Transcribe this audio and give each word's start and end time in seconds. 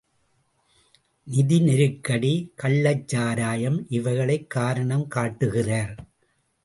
நிதி 1.27 1.59
நெருக்கடி, 1.59 2.53
கள்ளச் 2.55 3.07
சாராயம் 3.07 3.85
இவைகளைக் 3.89 4.49
காரணம் 4.49 5.07
காட்டுகிறார். 5.07 5.93